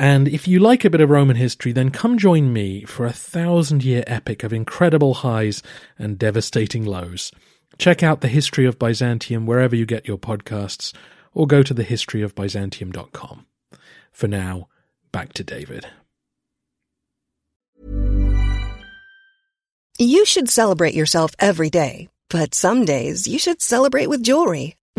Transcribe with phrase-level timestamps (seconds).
[0.00, 3.12] and if you like a bit of Roman history, then come join me for a
[3.12, 5.62] thousand year epic of incredible highs
[5.98, 7.30] and devastating lows.
[7.76, 10.94] Check out the history of Byzantium wherever you get your podcasts,
[11.34, 13.44] or go to thehistoryofbyzantium.com.
[14.10, 14.68] For now,
[15.12, 15.86] back to David.
[19.98, 24.76] You should celebrate yourself every day, but some days you should celebrate with jewelry.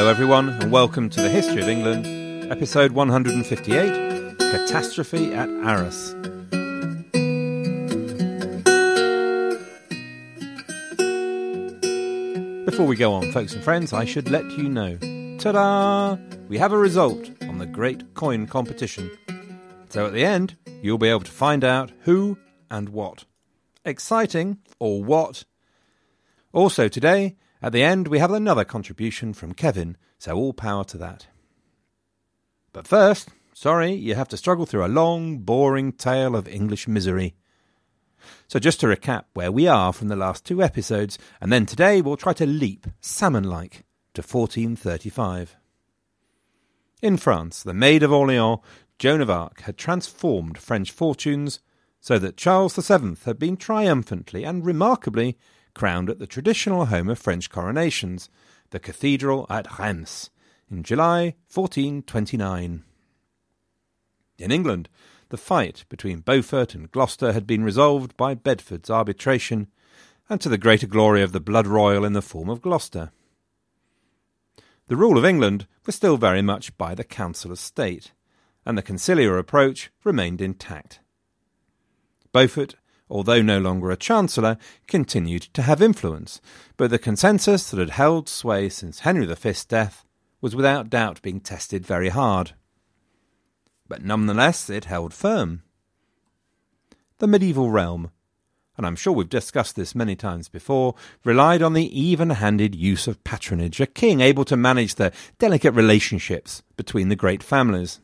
[0.00, 2.06] Hello, everyone, and welcome to the History of England,
[2.50, 6.14] episode 158 Catastrophe at Arras.
[12.64, 14.96] Before we go on, folks and friends, I should let you know
[15.36, 16.16] ta da!
[16.48, 19.10] We have a result on the Great Coin Competition.
[19.90, 22.38] So at the end, you'll be able to find out who
[22.70, 23.26] and what.
[23.84, 25.44] Exciting, or what?
[26.54, 30.98] Also, today, at the end, we have another contribution from Kevin, so all power to
[30.98, 31.26] that.
[32.72, 37.34] But first, sorry, you have to struggle through a long, boring tale of English misery.
[38.48, 42.00] So, just to recap where we are from the last two episodes, and then today
[42.00, 43.84] we'll try to leap, salmon like,
[44.14, 45.56] to 1435.
[47.02, 48.58] In France, the Maid of Orleans,
[48.98, 51.60] Joan of Arc, had transformed French fortunes
[52.00, 55.38] so that Charles VII had been triumphantly and remarkably
[55.74, 58.28] crowned at the traditional home of French coronations,
[58.70, 60.30] the cathedral at Reims,
[60.70, 62.84] in July 1429.
[64.38, 64.88] In England,
[65.28, 69.68] the fight between Beaufort and Gloucester had been resolved by Bedford's arbitration,
[70.28, 73.10] and to the greater glory of the blood royal in the form of Gloucester.
[74.88, 78.12] The rule of England was still very much by the Council of State,
[78.66, 81.00] and the conciliar approach remained intact.
[82.32, 82.76] Beaufort
[83.10, 84.56] although no longer a chancellor,
[84.86, 86.40] continued to have influence,
[86.76, 90.04] but the consensus that had held sway since Henry V's death
[90.40, 92.52] was without doubt being tested very hard.
[93.88, 95.62] But nonetheless, it held firm.
[97.18, 98.12] The medieval realm,
[98.76, 100.94] and I'm sure we've discussed this many times before,
[101.24, 105.72] relied on the even handed use of patronage, a king able to manage the delicate
[105.72, 108.00] relationships between the great families.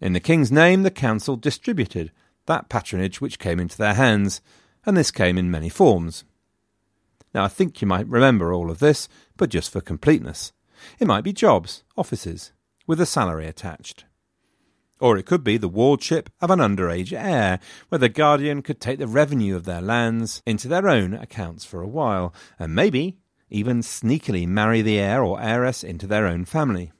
[0.00, 2.12] In the king's name, the council distributed
[2.46, 4.40] that patronage which came into their hands,
[4.84, 6.24] and this came in many forms.
[7.34, 10.52] Now, I think you might remember all of this, but just for completeness.
[10.98, 12.52] It might be jobs, offices,
[12.86, 14.04] with a salary attached.
[15.00, 17.58] Or it could be the wardship of an underage heir,
[17.88, 21.80] where the guardian could take the revenue of their lands into their own accounts for
[21.80, 23.18] a while, and maybe
[23.50, 26.92] even sneakily marry the heir or heiress into their own family.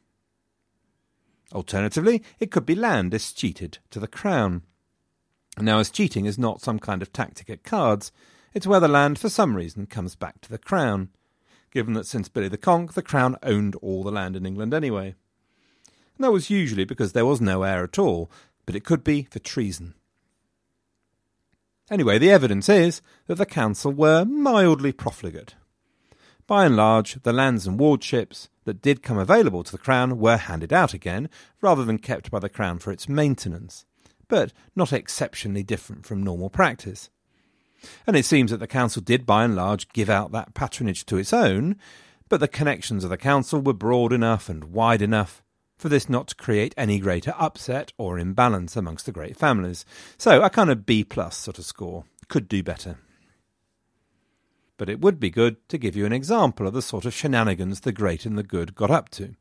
[1.52, 4.62] Alternatively, it could be land escheated to the crown.
[5.58, 8.10] Now, as cheating is not some kind of tactic at cards,
[8.54, 11.10] it's where the land, for some reason, comes back to the Crown,
[11.70, 15.14] given that since Billy the Conk, the Crown owned all the land in England anyway.
[16.16, 18.30] And that was usually because there was no heir at all,
[18.66, 19.94] but it could be for treason.
[21.90, 25.54] Anyway, the evidence is that the council were mildly profligate.
[26.46, 30.36] By and large, the lands and wardships that did come available to the Crown were
[30.36, 31.28] handed out again,
[31.60, 33.84] rather than kept by the Crown for its maintenance
[34.32, 37.10] but not exceptionally different from normal practice.
[38.06, 41.18] And it seems that the council did by and large give out that patronage to
[41.18, 41.76] its own,
[42.30, 45.42] but the connections of the council were broad enough and wide enough
[45.76, 49.84] for this not to create any greater upset or imbalance amongst the great families.
[50.16, 52.04] So a kind of B plus sort of score.
[52.28, 52.96] Could do better.
[54.78, 57.80] But it would be good to give you an example of the sort of shenanigans
[57.80, 59.34] the great and the good got up to.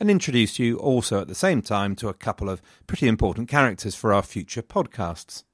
[0.00, 3.94] And introduce you also at the same time to a couple of pretty important characters
[3.94, 5.44] for our future podcasts.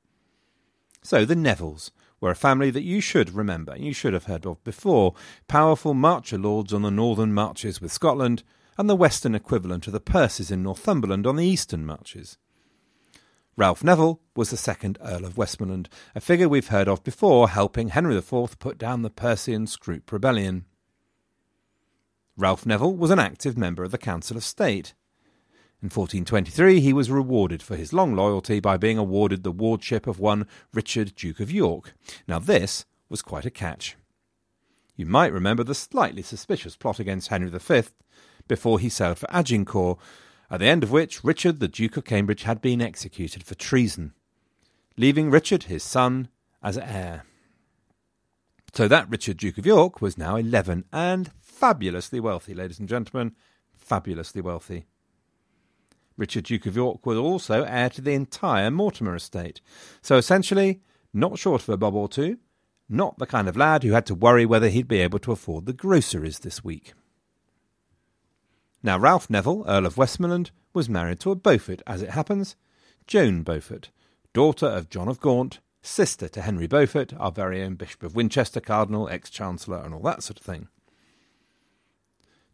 [1.03, 1.91] So, the Nevilles
[2.21, 5.15] were a family that you should remember, you should have heard of before.
[5.49, 8.45] Powerful marcher lords on the northern marches with Scotland,
[8.79, 12.39] and the western equivalent of the Percys in Northumberland on the eastern marches.
[13.57, 17.89] Ralph Neville was the second Earl of Westmoreland, a figure we've heard of before, helping
[17.89, 20.67] Henry IV put down the Percy and Scrope rebellion.
[22.37, 24.93] Ralph Neville was an active member of the Council of State.
[25.83, 30.19] In 1423, he was rewarded for his long loyalty by being awarded the wardship of
[30.19, 31.95] one Richard, Duke of York.
[32.29, 33.97] Now, this was quite a catch.
[34.97, 37.83] You might remember the slightly suspicious plot against Henry V
[38.49, 39.99] before he sailed for Agincourt,
[40.51, 44.13] at the end of which Richard, the Duke of Cambridge, had been executed for treason,
[44.97, 46.29] leaving Richard, his son,
[46.63, 47.25] as heir.
[48.73, 53.35] So that Richard, Duke of York, was now 11 and fabulously wealthy, ladies and gentlemen,
[53.73, 54.85] fabulously wealthy.
[56.17, 59.61] Richard, Duke of York, was also heir to the entire Mortimer estate.
[60.03, 60.83] So essentially,
[61.13, 62.39] not short of a bob or two,
[62.89, 65.67] not the kind of lad who had to worry whether he'd be able to afford
[65.67, 66.93] the groceries this week.
[68.83, 72.55] Now, Ralph Neville, Earl of Westmoreland, was married to a Beaufort, as it happens,
[73.07, 73.91] Joan Beaufort,
[74.33, 78.61] daughter of John of Gaunt, sister to Henry Beaufort, our very own Bishop of Winchester,
[78.61, 80.69] Cardinal, ex Chancellor, and all that sort of thing.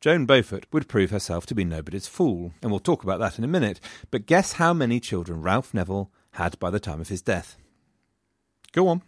[0.02, 3.44] Joan Beaufort would prove herself to be nobody's fool, and we'll talk about that in
[3.44, 3.78] a minute,
[4.10, 7.56] but guess how many children Ralph Neville had by the time of his death?
[8.72, 9.02] Go on.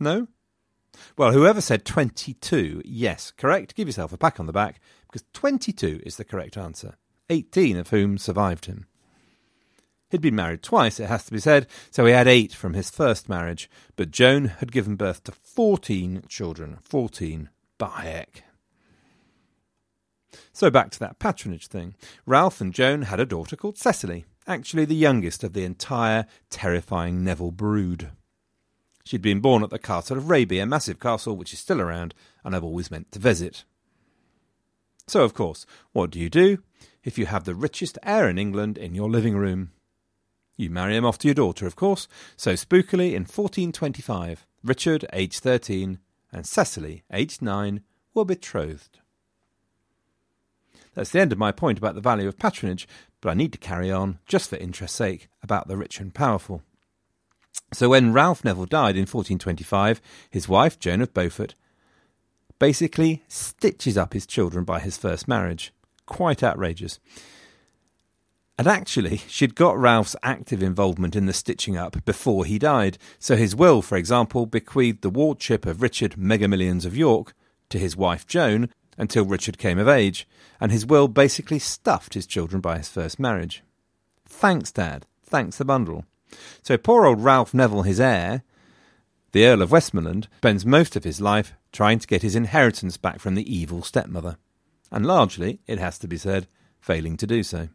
[0.00, 0.28] No?
[1.18, 3.74] Well, whoever said 22, yes, correct.
[3.74, 6.94] Give yourself a pat on the back because 22 is the correct answer,
[7.28, 8.86] 18 of whom survived him.
[10.08, 12.88] He'd been married twice, it has to be said, so he had eight from his
[12.88, 16.78] first marriage, but Joan had given birth to 14 children.
[16.80, 17.50] 14.
[17.76, 18.24] By
[20.52, 21.94] So back to that patronage thing.
[22.26, 27.24] Ralph and Joan had a daughter called Cecily, actually the youngest of the entire terrifying
[27.24, 28.10] Neville brood.
[29.04, 32.14] She'd been born at the castle of Raby, a massive castle which is still around,
[32.42, 33.64] and I've always meant to visit.
[35.06, 36.58] So, of course, what do you do
[37.02, 39.72] if you have the richest heir in England in your living room?
[40.56, 42.08] You marry him off to your daughter, of course.
[42.36, 45.98] So, spookily, in 1425, Richard, aged 13,
[46.32, 47.82] and Cecily, aged 9,
[48.14, 49.00] were betrothed.
[50.94, 52.88] That's the end of my point about the value of patronage,
[53.20, 56.62] but I need to carry on, just for interest's sake, about the rich and powerful.
[57.72, 60.00] So when Ralph Neville died in 1425,
[60.30, 61.54] his wife, Joan of Beaufort,
[62.58, 65.72] basically stitches up his children by his first marriage.
[66.06, 67.00] Quite outrageous.
[68.56, 72.98] And actually, she'd got Ralph's active involvement in the stitching up before he died.
[73.18, 77.34] So his will, for example, bequeathed the wardship of Richard Megamillions of York
[77.70, 80.26] to his wife Joan until Richard came of age,
[80.60, 83.62] and his will basically stuffed his children by his first marriage.
[84.26, 85.06] Thanks, Dad.
[85.24, 86.04] Thanks the bundle.
[86.62, 88.42] So poor old Ralph Neville, his heir,
[89.32, 93.18] the Earl of Westmoreland spends most of his life trying to get his inheritance back
[93.18, 94.36] from the evil stepmother,
[94.92, 96.46] and largely, it has to be said,
[96.80, 97.68] failing to do so.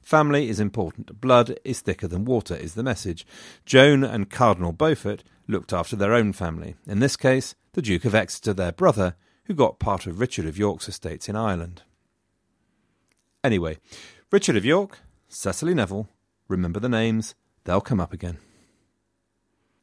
[0.00, 1.20] Family is important.
[1.20, 3.26] Blood is thicker than water, is the message.
[3.66, 8.14] Joan and Cardinal Beaufort looked after their own family, in this case, the Duke of
[8.14, 9.16] Exeter, their brother,
[9.46, 11.82] who got part of Richard of York's estates in Ireland.
[13.42, 13.78] Anyway,
[14.30, 14.98] Richard of York,
[15.28, 16.08] Cecily Neville,
[16.48, 17.34] remember the names,
[17.64, 18.38] they'll come up again.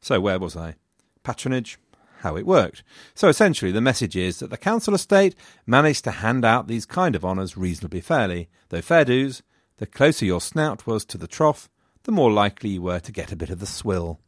[0.00, 0.74] So, where was I?
[1.22, 1.78] Patronage,
[2.18, 2.82] how it worked.
[3.14, 5.34] So, essentially, the message is that the Council of State
[5.66, 9.42] managed to hand out these kind of honours reasonably fairly, though fair dues,
[9.78, 11.70] the closer your snout was to the trough,
[12.02, 14.20] the more likely you were to get a bit of the swill.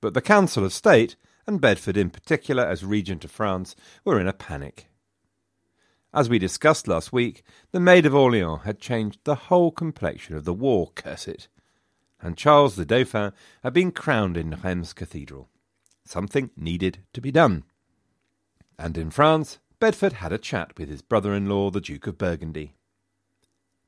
[0.00, 1.16] But the Council of State,
[1.50, 4.86] and Bedford in particular as Regent of France, were in a panic.
[6.14, 7.42] As we discussed last week,
[7.72, 11.48] the Maid of Orleans had changed the whole complexion of the war, curse it
[12.22, 15.48] and Charles the Dauphin had been crowned in Reims Cathedral.
[16.04, 17.64] Something needed to be done.
[18.78, 22.18] And in France, Bedford had a chat with his brother in law, the Duke of
[22.18, 22.74] Burgundy.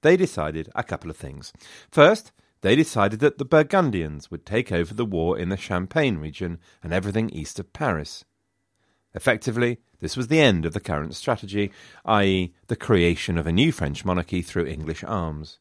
[0.03, 1.53] They decided a couple of things.
[1.91, 6.59] First, they decided that the Burgundians would take over the war in the Champagne region
[6.83, 8.25] and everything east of Paris.
[9.15, 11.71] Effectively, this was the end of the current strategy,
[12.05, 15.59] i.e., the creation of a new French monarchy through English arms.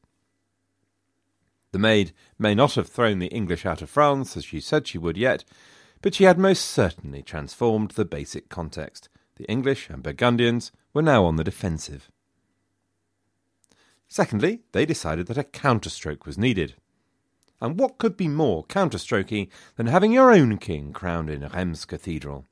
[1.71, 4.97] The maid may not have thrown the English out of France, as she said she
[4.97, 5.43] would yet,
[6.01, 9.09] but she had most certainly transformed the basic context.
[9.37, 12.11] The English and Burgundians were now on the defensive.
[14.07, 16.75] Secondly, they decided that a counterstroke was needed.
[17.61, 22.45] And what could be more counterstrokey than having your own king crowned in Rheims Cathedral?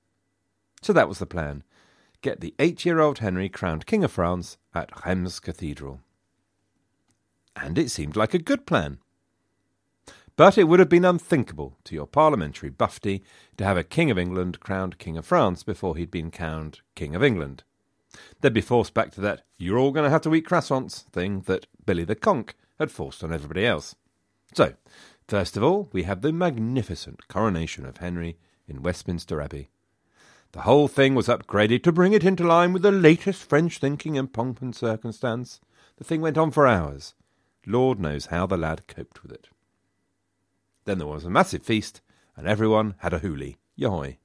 [0.84, 1.64] So that was the plan.
[2.22, 6.02] Get the eight year old Henry crowned King of France at Rheims Cathedral.
[7.56, 9.00] And it seemed like a good plan.
[10.36, 13.24] But it would have been unthinkable to your parliamentary buffety
[13.58, 17.16] to have a King of England crowned King of France before he'd been crowned King
[17.16, 17.64] of England.
[18.40, 21.42] They'd be forced back to that you're all going to have to eat croissants thing
[21.42, 23.96] that Billy the Conk had forced on everybody else.
[24.54, 24.74] So,
[25.28, 28.38] first of all, we have the magnificent coronation of Henry
[28.68, 29.70] in Westminster Abbey.
[30.52, 34.18] The whole thing was upgraded to bring it into line with the latest French thinking
[34.18, 35.60] and pomp and circumstance.
[35.98, 37.14] The thing went on for hours.
[37.68, 39.50] Lord knows how the lad coped with it.
[40.86, 42.02] Then there was a massive feast,
[42.36, 43.58] and everyone had a hoolie.
[43.76, 44.18] Yoy!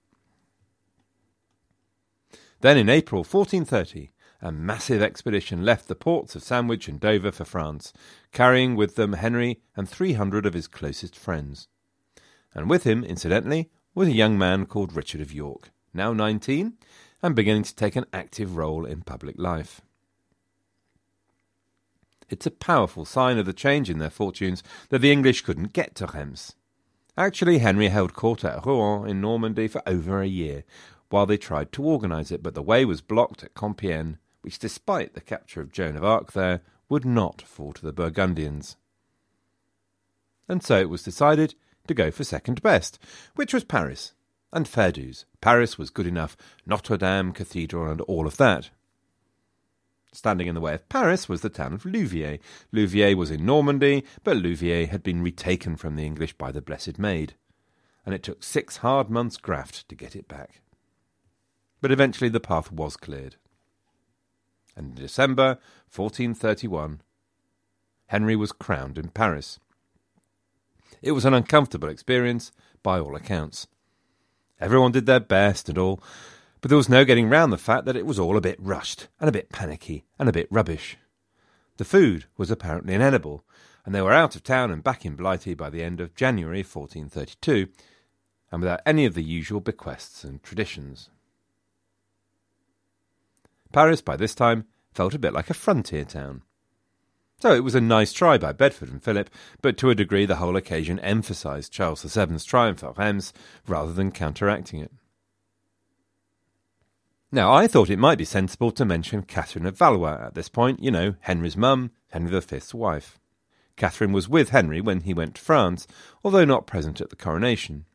[2.61, 4.11] Then in April 1430,
[4.45, 7.95] a massive expedition left the ports of Sandwich and Dover for France,
[8.31, 11.67] carrying with them Henry and 300 of his closest friends.
[12.55, 16.75] And with him, incidentally, was a young man called Richard of York, now 19,
[17.23, 19.81] and beginning to take an active role in public life.
[22.29, 25.95] It's a powerful sign of the change in their fortunes that the English couldn't get
[25.95, 26.55] to Reims.
[27.17, 30.65] Actually, Henry held court at Rouen in Normandy for over a year,
[31.09, 35.15] while they tried to organise it, but the way was blocked at Compiègne, which, despite
[35.15, 38.77] the capture of Joan of Arc there, would not fall to the Burgundians.
[40.49, 41.55] And so it was decided
[41.87, 42.99] to go for second best,
[43.35, 44.13] which was Paris.
[44.53, 45.25] And fair dues.
[45.41, 46.37] Paris was good enough,
[46.67, 48.71] Notre Dame Cathedral and all of that.
[50.13, 52.39] Standing in the way of Paris was the town of Louviers.
[52.73, 56.99] Louviers was in Normandy, but Louviers had been retaken from the English by the Blessed
[56.99, 57.35] Maid,
[58.07, 60.61] and it took six hard months' graft to get it back.
[61.81, 63.37] But eventually the path was cleared.
[64.77, 65.59] And in December
[65.95, 67.01] 1431,
[68.09, 69.59] Henry was crowned in Paris.
[71.03, 72.53] It was an uncomfortable experience,
[72.83, 73.67] by all accounts.
[74.61, 76.01] Everyone did their best and all,
[76.61, 79.09] but there was no getting round the fact that it was all a bit rushed,
[79.19, 80.97] and a bit panicky, and a bit rubbish.
[81.77, 83.45] The food was apparently inedible,
[83.85, 86.61] and they were out of town and back in Blighty by the end of January
[86.63, 87.69] 1432,
[88.53, 91.11] and without any of the usual bequests and traditions.
[93.75, 96.43] Paris, by this time, felt a bit like a frontier town.
[97.41, 99.29] So it was a nice try by Bedford and Philip,
[99.63, 103.33] but to a degree the whole occasion emphasised Charles VII's triumph at Reims
[103.67, 104.93] rather than counteracting it.
[107.33, 110.81] Now, I thought it might be sensible to mention Catherine of Valois at this point,
[110.81, 113.19] you know, Henry's mum, Henry V's wife.
[113.75, 115.89] Catherine was with Henry when he went to France,
[116.23, 117.87] although not present at the coronation.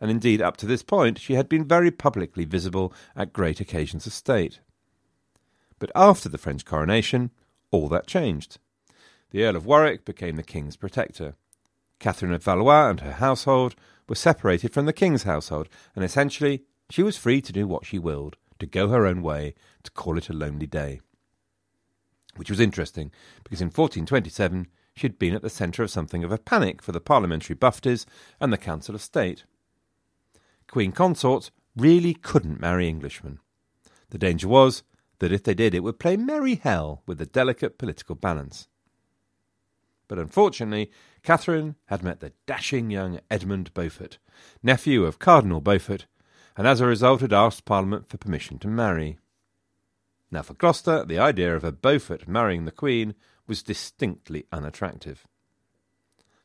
[0.00, 4.06] And indeed, up to this point, she had been very publicly visible at great occasions
[4.06, 4.60] of state.
[5.84, 7.30] But after the French coronation,
[7.70, 8.56] all that changed.
[9.32, 11.34] The Earl of Warwick became the king's protector.
[11.98, 13.74] Catherine of Valois and her household
[14.08, 17.98] were separated from the king's household, and essentially she was free to do what she
[17.98, 21.02] willed, to go her own way, to call it a lonely day.
[22.34, 23.12] Which was interesting,
[23.42, 26.92] because in 1427 she had been at the centre of something of a panic for
[26.92, 28.06] the parliamentary bufties
[28.40, 29.44] and the Council of State.
[30.66, 33.38] Queen consorts really couldn't marry Englishmen.
[34.08, 34.82] The danger was
[35.18, 38.68] that if they did, it would play merry hell with the delicate political balance.
[40.08, 40.90] But unfortunately,
[41.22, 44.18] Catherine had met the dashing young Edmund Beaufort,
[44.62, 46.06] nephew of Cardinal Beaufort,
[46.56, 49.18] and as a result had asked Parliament for permission to marry.
[50.30, 53.14] Now, for Gloucester, the idea of a Beaufort marrying the Queen
[53.46, 55.26] was distinctly unattractive.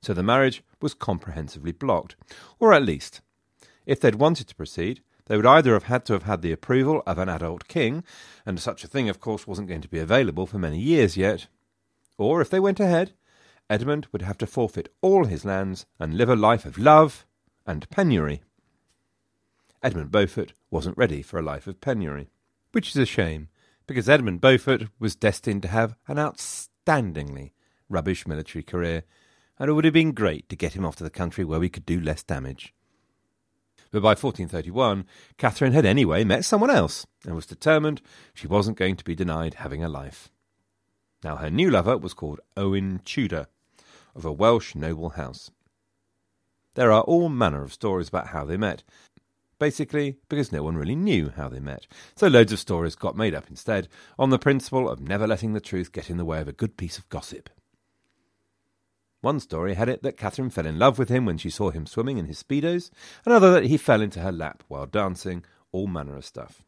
[0.01, 2.15] So the marriage was comprehensively blocked,
[2.59, 3.21] or at least,
[3.85, 7.03] if they'd wanted to proceed, they would either have had to have had the approval
[7.05, 8.03] of an adult king,
[8.47, 11.45] and such a thing, of course, wasn't going to be available for many years yet,
[12.17, 13.13] or if they went ahead,
[13.69, 17.27] Edmund would have to forfeit all his lands and live a life of love
[17.67, 18.41] and penury.
[19.83, 22.31] Edmund Beaufort wasn't ready for a life of penury,
[22.71, 23.49] which is a shame,
[23.85, 27.51] because Edmund Beaufort was destined to have an outstandingly
[27.87, 29.03] rubbish military career,
[29.59, 31.69] and it would have been great to get him off to the country where we
[31.69, 32.73] could do less damage.
[33.91, 35.05] But by 1431,
[35.37, 38.01] Catherine had anyway met someone else, and was determined
[38.33, 40.29] she wasn't going to be denied having a life.
[41.23, 43.47] Now, her new lover was called Owen Tudor,
[44.15, 45.49] of a Welsh noble house.
[46.75, 48.83] There are all manner of stories about how they met,
[49.59, 51.87] basically because no one really knew how they met.
[52.15, 55.59] So loads of stories got made up instead, on the principle of never letting the
[55.59, 57.49] truth get in the way of a good piece of gossip.
[59.21, 61.85] One story had it that Catherine fell in love with him when she saw him
[61.85, 62.89] swimming in his speedos,
[63.25, 66.63] another that he fell into her lap while dancing, all manner of stuff.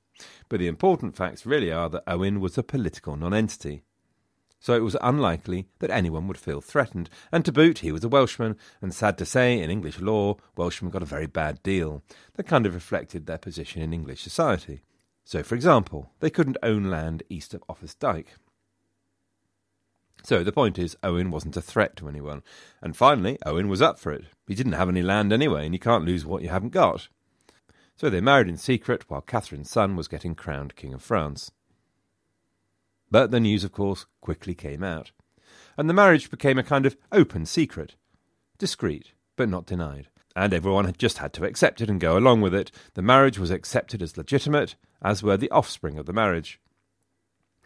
[0.49, 3.83] But the important facts really are that Owen was a political nonentity.
[4.61, 7.09] so it was unlikely that anyone would feel threatened.
[7.31, 10.91] And to boot, he was a Welshman, and sad to say, in English law, Welshmen
[10.91, 12.03] got a very bad deal
[12.35, 14.83] that kind of reflected their position in English society.
[15.25, 18.35] So, for example, they couldn't own land east of Offa's Dyke.
[20.23, 22.43] So the point is, Owen wasn't a threat to anyone.
[22.81, 24.25] And finally, Owen was up for it.
[24.47, 27.07] He didn't have any land anyway, and you can't lose what you haven't got.
[27.95, 31.51] So they married in secret while Catherine's son was getting crowned King of France.
[33.09, 35.11] But the news, of course, quickly came out.
[35.77, 37.95] And the marriage became a kind of open secret.
[38.57, 40.07] Discreet, but not denied.
[40.35, 42.71] And everyone had just had to accept it and go along with it.
[42.93, 46.59] The marriage was accepted as legitimate, as were the offspring of the marriage.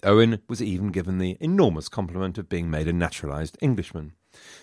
[0.05, 4.13] Owen was even given the enormous compliment of being made a naturalised Englishman.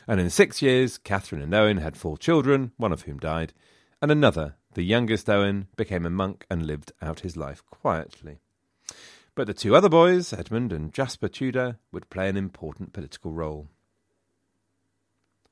[0.06, 3.52] And in six years, Catherine and Owen had four children, one of whom died,
[4.00, 8.38] and another, the youngest Owen, became a monk and lived out his life quietly.
[9.34, 13.68] But the two other boys, Edmund and Jasper Tudor, would play an important political role.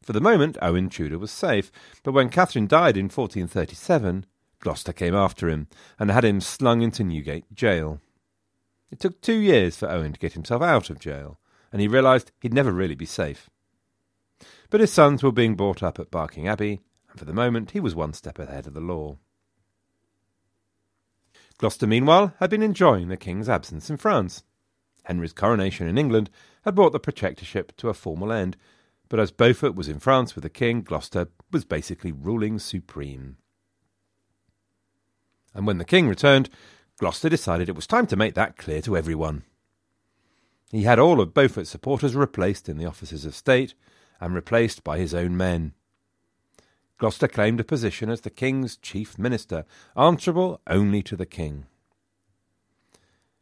[0.03, 1.71] For the moment, Owen Tudor was safe,
[2.03, 4.27] but when Catherine died in 1437,
[4.61, 5.67] Gloucester came after him
[5.99, 8.01] and had him slung into Newgate jail.
[8.91, 11.39] It took two years for Owen to get himself out of jail,
[11.73, 13.49] and he realised he'd never really be safe.
[14.69, 16.81] But his sons were being brought up at Barking Abbey,
[17.11, 19.19] and for the moment he was one step ahead of the law.
[21.59, 24.43] Gloucester, meanwhile, had been enjoying the king's absence in France.
[25.05, 26.31] Henry's coronation in England
[26.63, 28.57] had brought the protectorship to a formal end,
[29.09, 33.37] but as Beaufort was in France with the king, Gloucester was basically ruling supreme.
[35.53, 36.49] And when the king returned,
[37.01, 39.43] Gloucester decided it was time to make that clear to everyone.
[40.71, 43.73] He had all of Beaufort's supporters replaced in the offices of state
[44.21, 45.73] and replaced by his own men.
[46.99, 49.65] Gloucester claimed a position as the king's chief minister,
[49.97, 51.65] answerable only to the king.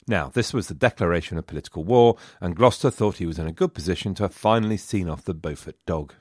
[0.07, 3.53] Now, this was the declaration of political war, and Gloucester thought he was in a
[3.53, 6.15] good position to have finally seen off the Beaufort dog.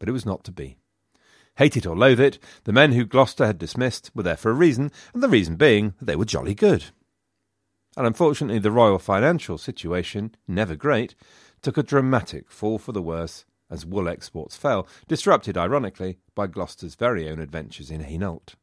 [0.00, 0.76] But it was not to be.
[1.58, 4.54] Hate it or loathe it, the men who Gloucester had dismissed were there for a
[4.54, 6.84] reason, and the reason being that they were jolly good.
[7.96, 11.16] And unfortunately, the royal financial situation, never great,
[11.60, 16.94] took a dramatic fall for the worse as wool exports fell, disrupted, ironically, by Gloucester's
[16.94, 18.54] very own adventures in Hainault.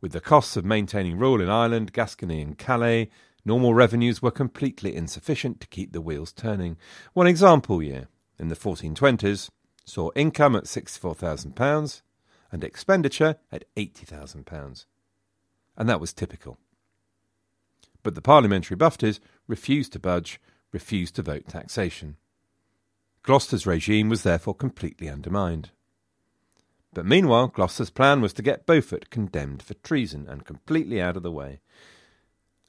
[0.00, 3.10] With the costs of maintaining rule in Ireland, Gascony, and Calais,
[3.44, 6.76] normal revenues were completely insufficient to keep the wheels turning.
[7.12, 8.06] One example year,
[8.38, 9.50] in the 1420s,
[9.90, 12.02] saw income at £64,000
[12.52, 14.84] and expenditure at £80,000.
[15.76, 16.58] And that was typical.
[18.02, 20.40] But the parliamentary buffters refused to budge,
[20.72, 22.16] refused to vote taxation.
[23.22, 25.70] Gloucester's regime was therefore completely undermined.
[26.92, 31.22] But meanwhile, Gloucester's plan was to get Beaufort condemned for treason and completely out of
[31.22, 31.60] the way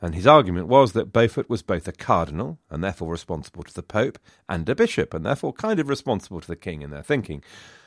[0.02, 3.84] and his argument was that Beaufort was both a cardinal, and therefore responsible to the
[3.84, 4.18] Pope,
[4.50, 7.44] and a bishop, and therefore kind of responsible to the king in their thinking.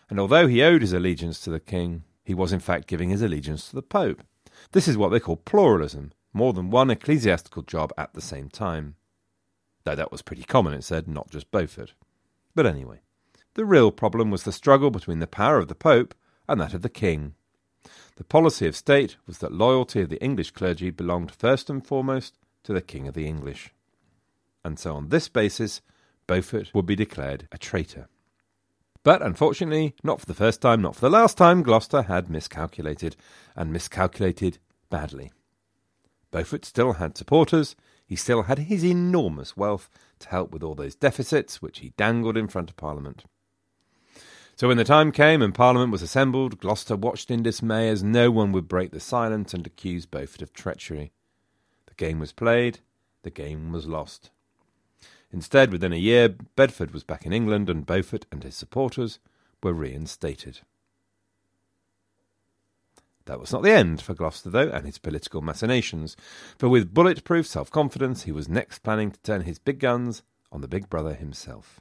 [0.08, 3.20] And although he owed his allegiance to the king, he was in fact giving his
[3.20, 4.22] allegiance to the Pope.
[4.72, 8.94] This is what they call pluralism, more than one ecclesiastical job at the same time.
[9.84, 11.94] Though that was pretty common, it said, not just Beaufort.
[12.54, 13.00] But anyway,
[13.54, 16.14] the real problem was the struggle between the power of the Pope
[16.48, 17.34] and that of the king.
[18.16, 22.34] The policy of state was that loyalty of the English clergy belonged first and foremost
[22.64, 23.72] to the King of the English.
[24.64, 25.80] And so on this basis,
[26.26, 28.08] Beaufort would be declared a traitor.
[29.02, 33.16] But unfortunately, not for the first time, not for the last time, Gloucester had miscalculated,
[33.54, 35.32] and miscalculated badly.
[36.30, 40.94] Beaufort still had supporters, he still had his enormous wealth to help with all those
[40.94, 43.24] deficits which he dangled in front of Parliament.
[44.56, 48.30] So when the time came and Parliament was assembled, Gloucester watched in dismay as no
[48.30, 51.10] one would break the silence and accuse Beaufort of treachery.
[51.86, 52.78] The game was played,
[53.22, 54.30] the game was lost.
[55.32, 59.18] Instead, within a year, Bedford was back in England and Beaufort and his supporters
[59.60, 60.60] were reinstated.
[63.24, 66.16] That was not the end for Gloucester, though, and his political machinations,
[66.58, 70.60] for with bulletproof self confidence he was next planning to turn his big guns on
[70.60, 71.80] the big brother himself.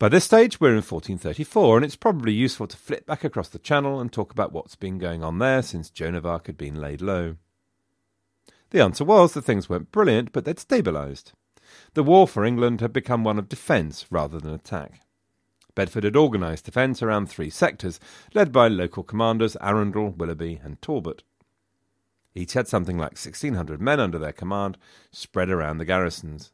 [0.00, 3.60] By this stage, we're in 1434, and it's probably useful to flip back across the
[3.60, 6.80] channel and talk about what's been going on there since Joan of Arc had been
[6.80, 7.36] laid low.
[8.70, 11.32] The answer was that things weren't brilliant, but they'd stabilised.
[11.94, 15.00] The war for England had become one of defence rather than attack.
[15.76, 18.00] Bedford had organised defence around three sectors,
[18.34, 21.22] led by local commanders Arundel, Willoughby, and Talbot.
[22.34, 24.76] Each had something like 1,600 men under their command,
[25.12, 26.50] spread around the garrisons.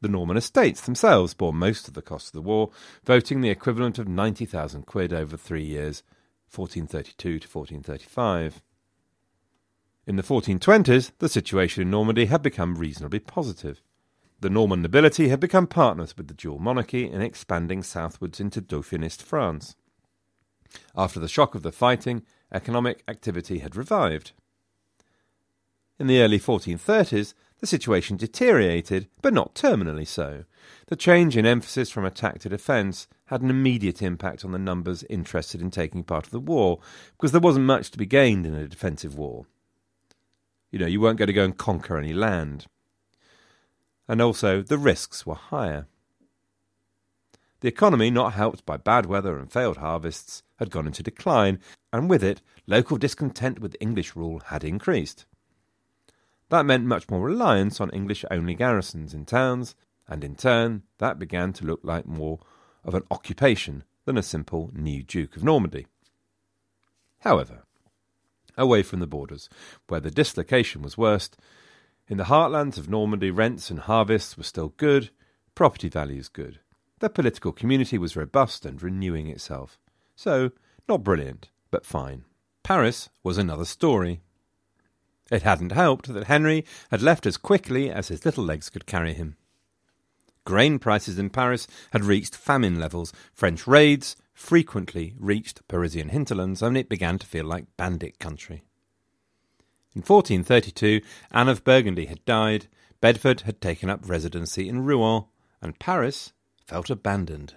[0.00, 2.70] The Norman estates themselves bore most of the cost of the war,
[3.04, 6.02] voting the equivalent of 90,000 quid over three years,
[6.54, 8.62] 1432 to 1435.
[10.06, 13.82] In the 1420s, the situation in Normandy had become reasonably positive.
[14.40, 19.20] The Norman nobility had become partners with the dual monarchy in expanding southwards into Dauphinist
[19.20, 19.74] France.
[20.96, 24.32] After the shock of the fighting, economic activity had revived.
[25.98, 30.44] In the early 1430s, the situation deteriorated, but not terminally so.
[30.86, 35.04] The change in emphasis from attack to defence had an immediate impact on the numbers
[35.10, 36.78] interested in taking part of the war,
[37.12, 39.46] because there wasn't much to be gained in a defensive war.
[40.70, 42.66] You know, you weren't going to go and conquer any land.
[44.06, 45.86] And also, the risks were higher.
[47.60, 51.58] The economy, not helped by bad weather and failed harvests, had gone into decline,
[51.92, 55.26] and with it, local discontent with English rule had increased.
[56.50, 59.74] That meant much more reliance on English only garrisons in towns,
[60.06, 62.38] and in turn, that began to look like more
[62.84, 65.86] of an occupation than a simple new Duke of Normandy.
[67.20, 67.64] However,
[68.56, 69.50] away from the borders,
[69.88, 71.36] where the dislocation was worst,
[72.08, 75.10] in the heartlands of Normandy, rents and harvests were still good,
[75.54, 76.60] property values good.
[77.00, 79.78] The political community was robust and renewing itself.
[80.16, 80.52] So,
[80.88, 82.24] not brilliant, but fine.
[82.62, 84.22] Paris was another story.
[85.30, 89.12] It hadn't helped that Henry had left as quickly as his little legs could carry
[89.12, 89.36] him.
[90.44, 93.12] Grain prices in Paris had reached famine levels.
[93.34, 98.62] French raids frequently reached Parisian hinterlands, and it began to feel like bandit country.
[99.94, 102.66] In 1432, Anne of Burgundy had died,
[103.00, 105.24] Bedford had taken up residency in Rouen,
[105.60, 106.32] and Paris
[106.66, 107.54] felt abandoned.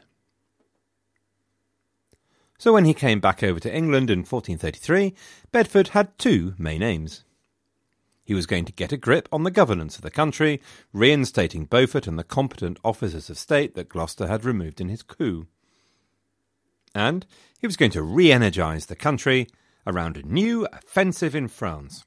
[2.57, 5.13] So when he came back over to England in 1433,
[5.51, 7.23] Bedford had two main aims.
[8.31, 10.61] He was going to get a grip on the governance of the country,
[10.93, 15.47] reinstating Beaufort and the competent officers of state that Gloucester had removed in his coup.
[16.95, 17.25] And
[17.59, 19.47] he was going to re energise the country
[19.85, 22.05] around a new offensive in France.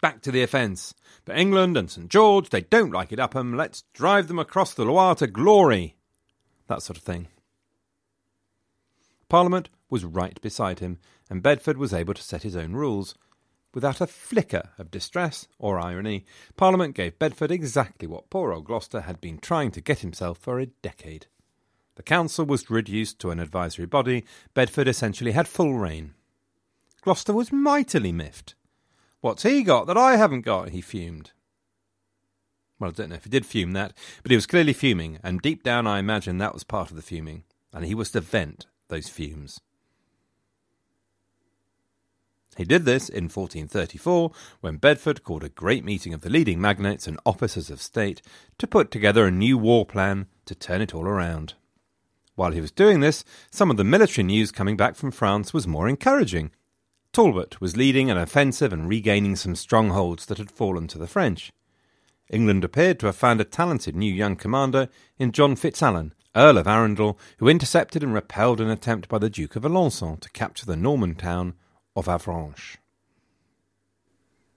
[0.00, 0.94] Back to the offence.
[1.24, 3.56] But England and St George, they don't like it Upham.
[3.56, 5.96] Let's drive them across the Loire to glory.
[6.68, 7.26] That sort of thing.
[9.28, 13.16] Parliament was right beside him, and Bedford was able to set his own rules,
[13.74, 16.24] Without a flicker of distress or irony,
[16.56, 20.60] Parliament gave Bedford exactly what poor old Gloucester had been trying to get himself for
[20.60, 21.26] a decade.
[21.96, 26.14] The council was reduced to an advisory body, Bedford essentially had full reign.
[27.02, 28.54] Gloucester was mightily miffed.
[29.20, 30.70] What's he got that I haven't got?
[30.70, 31.32] he fumed.
[32.78, 35.42] Well, I don't know if he did fume that, but he was clearly fuming, and
[35.42, 38.66] deep down I imagine that was part of the fuming, and he was to vent
[38.88, 39.60] those fumes.
[42.56, 47.06] He did this in 1434 when Bedford called a great meeting of the leading magnates
[47.06, 48.22] and officers of state
[48.58, 51.54] to put together a new war plan to turn it all around.
[52.36, 55.66] While he was doing this, some of the military news coming back from France was
[55.66, 56.50] more encouraging.
[57.12, 61.52] Talbot was leading an offensive and regaining some strongholds that had fallen to the French.
[62.28, 64.88] England appeared to have found a talented new young commander
[65.18, 69.54] in John Fitzalan, Earl of Arundel, who intercepted and repelled an attempt by the Duke
[69.54, 71.54] of Alençon to capture the Norman town
[71.96, 72.76] of Avranches.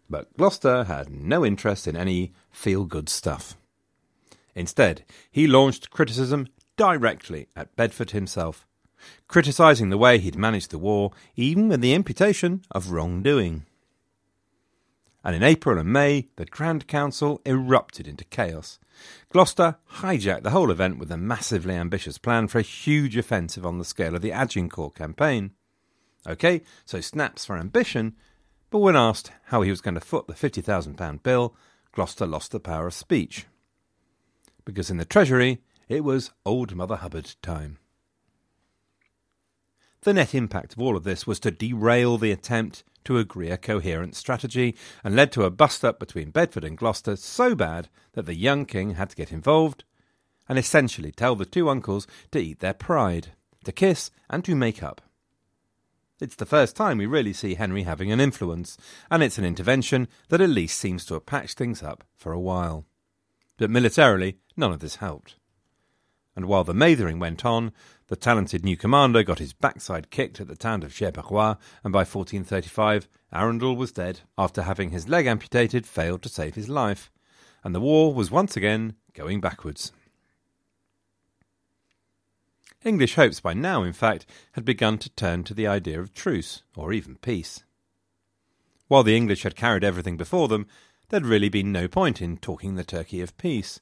[0.10, 3.58] But Gloucester had no interest in any feel good stuff.
[4.56, 6.48] Instead, he launched criticism
[6.78, 8.66] directly at Bedford himself,
[9.28, 13.66] criticising the way he'd managed the war, even with the imputation of wrongdoing.
[15.24, 18.80] And in April and May, the Grand Council erupted into chaos.
[19.30, 23.78] Gloucester hijacked the whole event with a massively ambitious plan for a huge offensive on
[23.78, 25.52] the scale of the Agincourt campaign.
[26.28, 28.14] Okay, so snaps for ambition,
[28.70, 31.56] but when asked how he was going to foot the £50,000 bill,
[31.94, 33.46] Gloucester lost the power of speech.
[34.66, 37.78] Because in the Treasury, it was Old Mother Hubbard time.
[40.02, 43.58] The net impact of all of this was to derail the attempt to agree a
[43.58, 48.26] coherent strategy and led to a bust up between Bedford and Gloucester so bad that
[48.26, 49.86] the young king had to get involved
[50.50, 53.30] and essentially tell the two uncles to eat their pride,
[53.64, 55.02] to kiss, and to make up.
[56.20, 58.76] It's the first time we really see Henry having an influence,
[59.12, 62.40] and it's an intervention that at least seems to have patched things up for a
[62.40, 62.86] while.
[63.58, 65.36] But militarily, none of this helped.
[66.36, 67.72] and while the mathering went on,
[68.08, 72.00] the talented new commander got his backside kicked at the town of Cherbourg, and by
[72.00, 77.12] 1435 Arundel was dead after having his leg amputated failed to save his life,
[77.64, 79.92] and the war was once again going backwards.
[82.88, 86.64] English hopes by now, in fact, had begun to turn to the idea of truce,
[86.76, 87.64] or even peace.
[88.88, 90.68] While the English had carried everything before them,
[91.10, 93.80] there'd really been no point in talking the turkey of peace.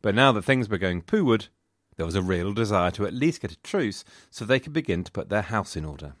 [0.00, 1.48] But now that things were going pooward,
[1.96, 5.04] there was a real desire to at least get a truce so they could begin
[5.04, 6.14] to put their house in order.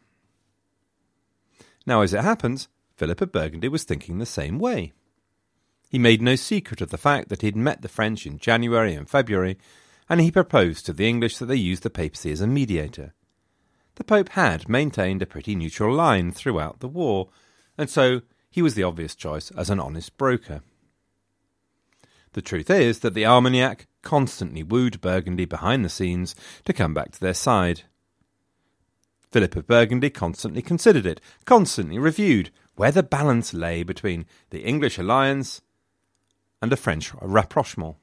[1.86, 4.92] Now, as it happens, Philip of Burgundy was thinking the same way.
[5.88, 9.08] He made no secret of the fact that he'd met the French in January and
[9.08, 9.56] February,
[10.08, 13.14] and he proposed to the English that they use the papacy as a mediator.
[13.96, 17.28] The Pope had maintained a pretty neutral line throughout the war,
[17.76, 20.62] and so he was the obvious choice as an honest broker.
[22.32, 27.12] The truth is that the Armagnac constantly wooed Burgundy behind the scenes to come back
[27.12, 27.82] to their side.
[29.30, 34.98] Philip of Burgundy constantly considered it, constantly reviewed where the balance lay between the English
[34.98, 35.60] alliance
[36.62, 37.96] and a French rapprochement.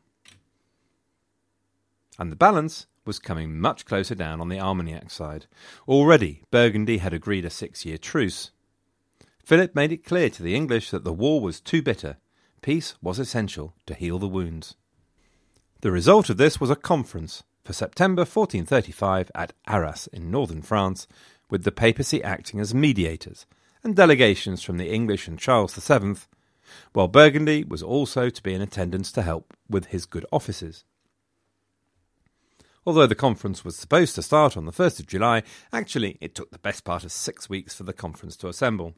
[2.17, 5.45] And the balance was coming much closer down on the Armagnac side.
[5.87, 8.51] Already, Burgundy had agreed a six year truce.
[9.43, 12.17] Philip made it clear to the English that the war was too bitter.
[12.61, 14.75] Peace was essential to heal the wounds.
[15.81, 21.07] The result of this was a conference for September 1435 at Arras in northern France,
[21.49, 23.45] with the papacy acting as mediators
[23.83, 26.15] and delegations from the English and Charles VII,
[26.93, 30.85] while Burgundy was also to be in attendance to help with his good offices.
[32.85, 35.41] Although the conference was supposed to start on the 1st of July,
[35.73, 38.93] actually it took the best part of six weeks for the conference to assemble.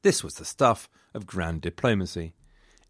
[0.00, 2.34] This was the stuff of grand diplomacy.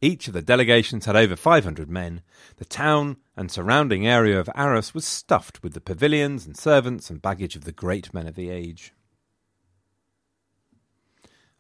[0.00, 2.22] Each of the delegations had over 500 men.
[2.57, 7.22] The town and surrounding area of Arras was stuffed with the pavilions and servants and
[7.22, 8.92] baggage of the great men of the age.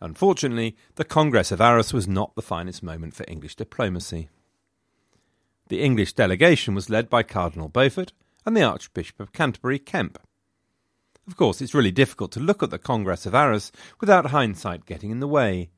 [0.00, 4.28] Unfortunately, the Congress of Arras was not the finest moment for English diplomacy.
[5.72, 8.12] The English delegation was led by Cardinal Beaufort
[8.44, 10.18] and the Archbishop of Canterbury, Kemp.
[11.26, 15.10] Of course, it's really difficult to look at the Congress of Arras without hindsight getting
[15.10, 15.70] in the way,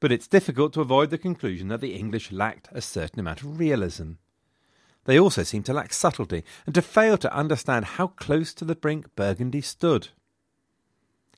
[0.00, 3.58] but it's difficult to avoid the conclusion that the English lacked a certain amount of
[3.58, 4.16] realism.
[5.06, 8.76] They also seemed to lack subtlety and to fail to understand how close to the
[8.76, 10.08] brink Burgundy stood.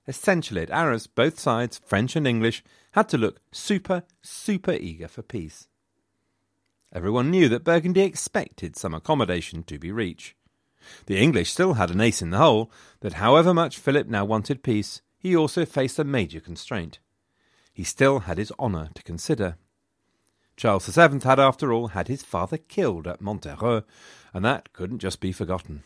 [0.08, 5.22] Essentially, at Arras, both sides, French and English, had to look super, super eager for
[5.22, 5.68] peace.
[6.92, 10.34] Everyone knew that Burgundy expected some accommodation to be reached.
[11.06, 14.64] The English still had an ace in the hole that however much Philip now wanted
[14.64, 16.98] peace, he also faced a major constraint.
[17.72, 19.56] He still had his honour to consider.
[20.56, 23.84] Charles VII had, after all, had his father killed at Montereau,
[24.34, 25.84] and that couldn't just be forgotten.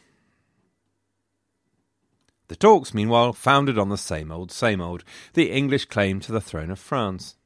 [2.48, 6.40] The talks, meanwhile, founded on the same old, same old the English claim to the
[6.40, 7.36] throne of France.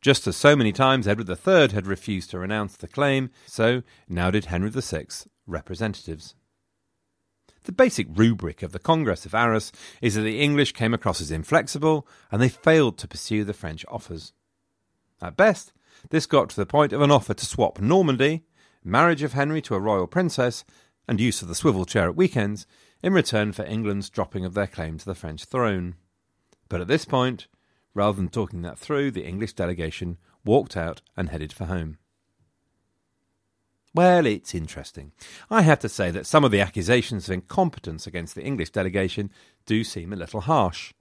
[0.00, 4.30] Just as so many times Edward III had refused to renounce the claim, so now
[4.30, 6.34] did Henry VI's representatives.
[7.64, 11.30] The basic rubric of the Congress of Arras is that the English came across as
[11.30, 14.32] inflexible and they failed to pursue the French offers.
[15.20, 15.74] At best,
[16.08, 18.44] this got to the point of an offer to swap Normandy,
[18.82, 20.64] marriage of Henry to a royal princess,
[21.06, 22.66] and use of the swivel chair at weekends
[23.02, 25.96] in return for England's dropping of their claim to the French throne.
[26.70, 27.46] But at this point,
[27.94, 31.98] rather than talking that through, the English delegation walked out and headed for home.
[33.92, 35.12] Well, it's interesting.
[35.50, 39.30] I have to say that some of the accusations of incompetence against the English delegation
[39.66, 40.92] do seem a little harsh.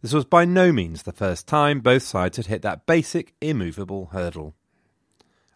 [0.00, 4.06] This was by no means the first time both sides had hit that basic, immovable
[4.06, 4.56] hurdle.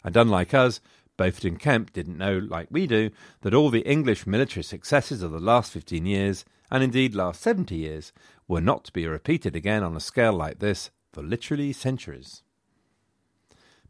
[0.05, 0.79] And unlike us,
[1.17, 3.09] Beaufort and Kemp didn't know, like we do,
[3.41, 7.75] that all the English military successes of the last fifteen years, and indeed last seventy
[7.75, 8.13] years,
[8.47, 12.43] were not to be repeated again on a scale like this for literally centuries.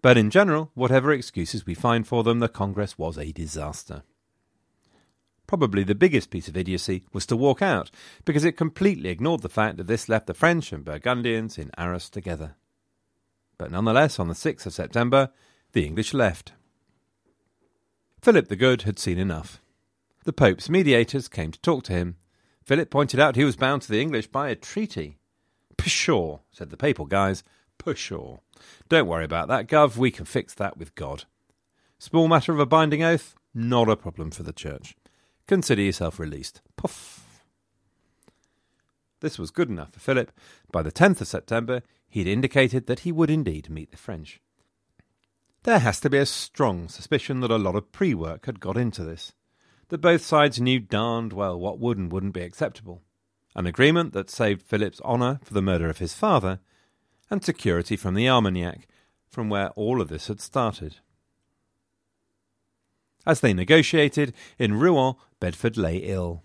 [0.02, 4.04] But in general, whatever excuses we find for them, the Congress was a disaster.
[5.48, 7.90] Probably the biggest piece of idiocy was to walk out,
[8.26, 12.10] because it completely ignored the fact that this left the French and Burgundians in Arras
[12.10, 12.56] together.
[13.58, 15.32] But nonetheless, on the 6th of September,
[15.72, 16.54] the English left.
[18.22, 19.62] Philip the Good had seen enough.
[20.26, 22.18] The Pope's mediators came to talk to him.
[22.68, 25.20] Philip pointed out he was bound to the English by a treaty.
[25.78, 27.42] Pshaw, said the papal guys,
[27.80, 28.40] pshaw.
[28.90, 29.96] Don't worry about that, Gov.
[29.96, 31.24] We can fix that with God.
[31.98, 33.36] Small matter of a binding oath?
[33.54, 34.98] Not a problem for the Church.
[35.48, 36.60] Consider yourself released.
[36.76, 37.42] Puff.
[39.22, 40.30] This was good enough for Philip.
[40.70, 44.42] By the 10th of September, he had indicated that he would indeed meet the French.
[45.64, 48.76] There has to be a strong suspicion that a lot of pre work had got
[48.76, 49.32] into this.
[49.90, 53.02] That both sides knew darned well what would and wouldn't be acceptable.
[53.56, 56.60] An agreement that saved Philip's honour for the murder of his father,
[57.30, 58.88] and security from the Armagnac,
[59.28, 60.98] from where all of this had started.
[63.26, 66.44] As they negotiated, in Rouen, Bedford lay ill.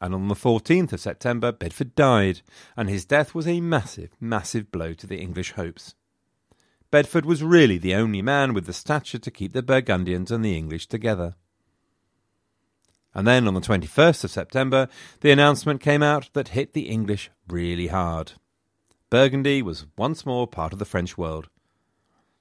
[0.00, 2.42] And on the 14th of September, Bedford died,
[2.76, 5.94] and his death was a massive, massive blow to the English hopes.
[6.90, 10.56] Bedford was really the only man with the stature to keep the Burgundians and the
[10.56, 11.34] English together.
[13.14, 14.88] And then on the 21st of September,
[15.20, 18.32] the announcement came out that hit the English really hard.
[19.08, 21.48] Burgundy was once more part of the French world.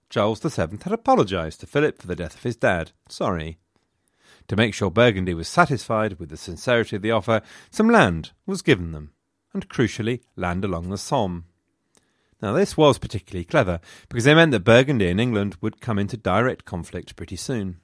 [0.09, 2.91] Charles VII had apologised to Philip for the death of his dad.
[3.07, 3.57] Sorry.
[4.47, 8.61] To make sure Burgundy was satisfied with the sincerity of the offer, some land was
[8.61, 9.11] given them,
[9.53, 11.45] and crucially, land along the Somme.
[12.41, 16.17] Now, this was particularly clever, because it meant that Burgundy and England would come into
[16.17, 17.79] direct conflict pretty soon.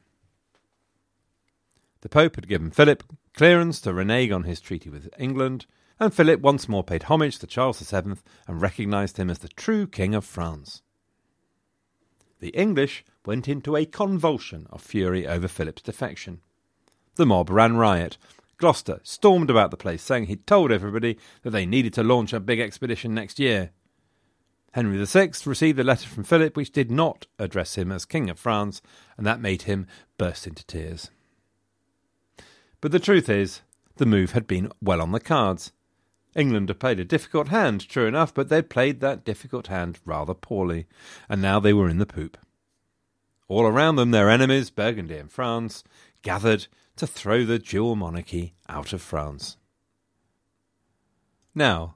[2.01, 5.65] The Pope had given Philip clearance to renege on his treaty with England,
[5.99, 8.13] and Philip once more paid homage to Charles VII
[8.47, 10.81] and recognised him as the true King of France.
[12.39, 16.39] The English went into a convulsion of fury over Philip's defection.
[17.15, 18.17] The mob ran riot.
[18.57, 22.39] Gloucester stormed about the place, saying he'd told everybody that they needed to launch a
[22.39, 23.71] big expedition next year.
[24.71, 28.39] Henry VI received a letter from Philip which did not address him as King of
[28.39, 28.81] France,
[29.17, 29.85] and that made him
[30.17, 31.09] burst into tears.
[32.81, 33.61] But the truth is,
[33.97, 35.73] the move had been well on the cards.
[36.35, 40.33] England had played a difficult hand, true enough, but they'd played that difficult hand rather
[40.33, 40.87] poorly,
[41.27, 42.37] and now they were in the poop.
[43.47, 45.83] All around them, their enemies, Burgundy and France,
[46.21, 49.57] gathered to throw the dual monarchy out of France.
[51.55, 51.95] Now,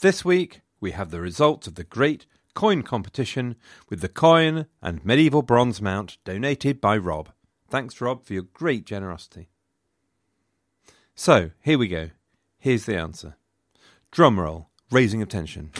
[0.00, 3.56] this week we have the results of the great coin competition
[3.90, 7.30] with the coin and medieval bronze mount donated by Rob.
[7.68, 9.48] Thanks, Rob, for your great generosity.
[11.18, 12.10] So, here we go.
[12.58, 13.36] Here's the answer.
[14.10, 15.72] Drum roll, raising of tension.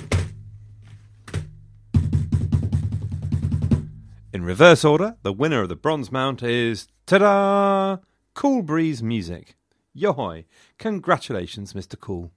[4.33, 7.99] In reverse order, the winner of the bronze mount is ta da!
[8.33, 9.57] Cool Breeze Music.
[9.95, 10.47] Yohoy!
[10.79, 12.01] Congratulations, Mr.
[12.01, 12.33] Cool.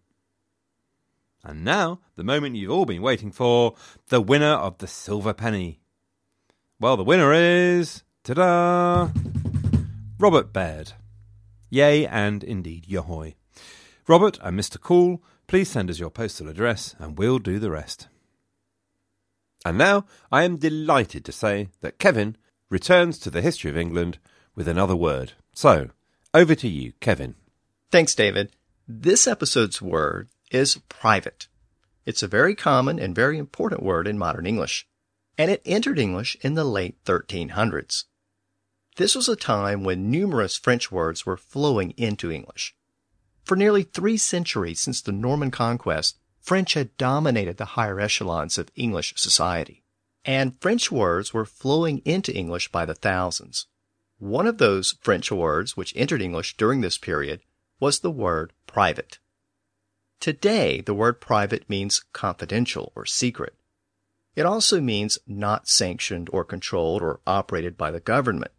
[1.41, 3.75] And now, the moment you've all been waiting for
[4.09, 5.79] the winner of the silver penny.
[6.81, 8.03] Well, the winner is.
[8.25, 9.09] Ta da!
[10.19, 10.91] Robert Baird.
[11.69, 13.36] Yay, and indeed, yohoy.
[14.08, 14.79] Robert and Mr.
[14.79, 18.08] Cool, please send us your postal address and we'll do the rest.
[19.65, 22.38] And now I am delighted to say that Kevin
[22.69, 24.17] returns to the history of England
[24.55, 25.34] with another word.
[25.53, 25.89] So,
[26.34, 27.36] over to you, Kevin.
[27.91, 28.51] Thanks, David.
[28.88, 31.47] This episode's word is private.
[32.05, 34.88] It's a very common and very important word in modern English,
[35.38, 38.05] and it entered English in the late 1300s.
[38.99, 42.75] This was a time when numerous French words were flowing into English.
[43.45, 48.69] For nearly three centuries since the Norman conquest, French had dominated the higher echelons of
[48.75, 49.85] English society,
[50.25, 53.67] and French words were flowing into English by the thousands.
[54.17, 57.39] One of those French words which entered English during this period
[57.79, 59.17] was the word private.
[60.19, 63.55] Today, the word private means confidential or secret.
[64.35, 68.51] It also means not sanctioned or controlled or operated by the government.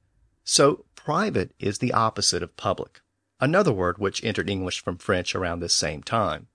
[0.45, 3.01] So, private is the opposite of public,
[3.41, 6.49] another word which entered English from French around this same time.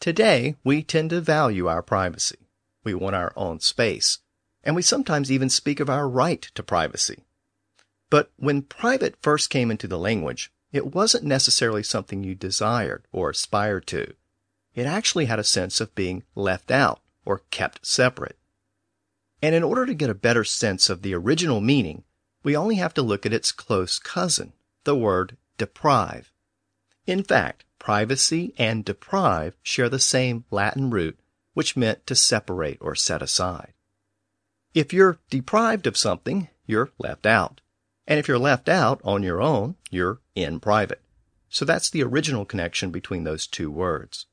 [0.00, 2.48] Today, we tend to value our privacy.
[2.84, 4.18] We want our own space,
[4.62, 7.24] and we sometimes even speak of our right to privacy.
[8.10, 13.30] But when private first came into the language, it wasn't necessarily something you desired or
[13.30, 14.14] aspired to.
[14.74, 18.38] It actually had a sense of being left out or kept separate.
[19.42, 22.04] And in order to get a better sense of the original meaning,
[22.42, 24.52] we only have to look at its close cousin,
[24.84, 26.32] the word deprive.
[27.06, 31.18] In fact, privacy and deprive share the same Latin root,
[31.54, 33.72] which meant to separate or set aside.
[34.74, 37.60] If you're deprived of something, you're left out.
[38.06, 41.02] And if you're left out on your own, you're in private.
[41.48, 44.26] So that's the original connection between those two words.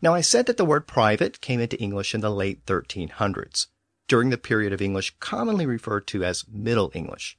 [0.00, 3.68] Now I said that the word private came into English in the late 1300s,
[4.08, 7.38] during the period of English commonly referred to as Middle English.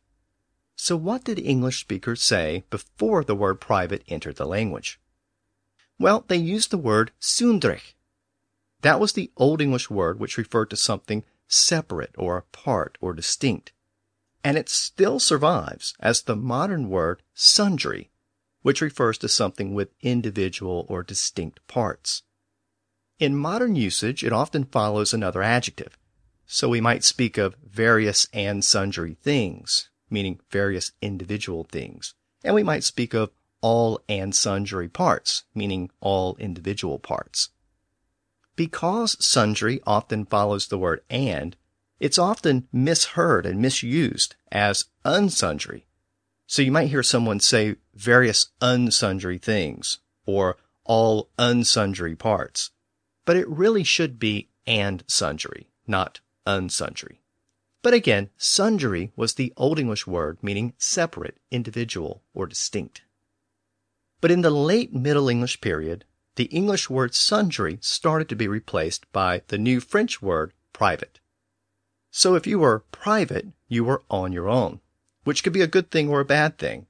[0.75, 4.99] So what did English speakers say before the word private entered the language?
[5.99, 7.93] Well, they used the word Zundrig.
[8.81, 13.71] That was the Old English word which referred to something separate or apart or distinct
[14.43, 18.09] and it still survives as the modern word sundry,
[18.61, 22.23] which refers to something with individual or distinct parts.
[23.19, 25.97] In modern usage, it often follows another adjective.
[26.53, 32.61] So we might speak of various and sundry things, meaning various individual things, And we
[32.61, 33.31] might speak of
[33.61, 37.49] all and sundry parts, meaning all individual parts.
[38.55, 41.55] Because sundry often follows the word and,
[41.99, 45.87] it's often misheard and misused as unsundry.
[46.45, 49.97] So you might hear someone say various unsundry things
[50.27, 52.69] or all unsundry parts.
[53.25, 57.21] But it really should be and sundry, not unsundry.
[57.81, 63.01] But again, sundry was the Old English word meaning separate, individual, or distinct.
[64.21, 69.11] But in the late Middle English period, the English word sundry started to be replaced
[69.11, 71.19] by the new French word private.
[72.09, 74.79] So if you were private, you were on your own,
[75.25, 76.87] which could be a good thing or a bad thing.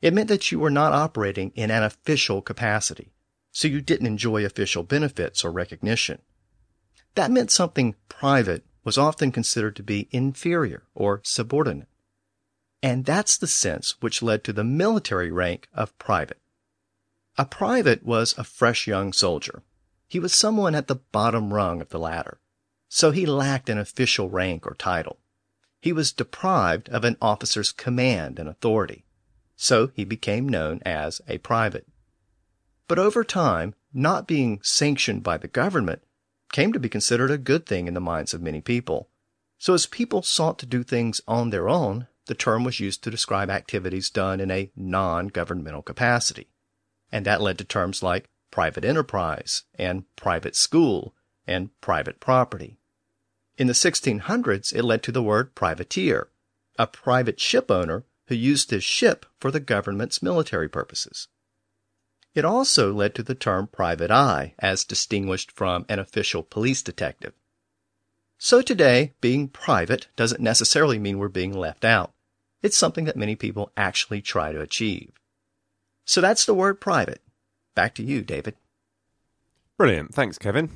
[0.00, 3.12] It meant that you were not operating in an official capacity,
[3.52, 6.20] so you didn't enjoy official benefits or recognition.
[7.14, 11.88] That meant something private was often considered to be inferior or subordinate.
[12.82, 16.40] And that's the sense which led to the military rank of private.
[17.38, 19.62] A private was a fresh young soldier.
[20.08, 22.40] He was someone at the bottom rung of the ladder,
[22.88, 25.18] so he lacked an official rank or title.
[25.80, 29.04] He was deprived of an officer's command and authority,
[29.56, 31.86] so he became known as a private.
[32.88, 36.02] But over time, not being sanctioned by the government
[36.52, 39.08] came to be considered a good thing in the minds of many people.
[39.58, 43.10] So as people sought to do things on their own, the term was used to
[43.10, 46.48] describe activities done in a non-governmental capacity
[47.12, 51.14] and that led to terms like private enterprise and private school
[51.46, 52.78] and private property.
[53.58, 56.28] In the 1600s, it led to the word privateer,
[56.78, 61.28] a private ship owner who used his ship for the government's military purposes.
[62.34, 67.34] It also led to the term private eye, as distinguished from an official police detective.
[68.38, 72.12] So today, being private doesn't necessarily mean we're being left out.
[72.62, 75.12] It's something that many people actually try to achieve.
[76.04, 77.20] So that's the word private.
[77.74, 78.56] Back to you, David.
[79.76, 80.14] Brilliant.
[80.14, 80.70] Thanks, Kevin.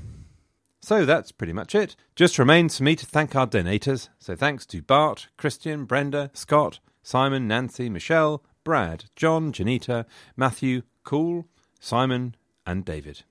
[0.80, 1.96] So that's pretty much it.
[2.14, 4.08] Just remains for me to thank our donators.
[4.18, 10.04] So thanks to Bart, Christian, Brenda, Scott, Simon, Nancy, Michelle, Brad, John, Janita,
[10.36, 11.46] Matthew, Cool,
[11.78, 12.34] Simon,
[12.66, 13.22] and David.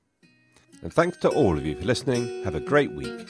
[0.82, 2.42] And thanks to all of you for listening.
[2.46, 3.30] Have a great week.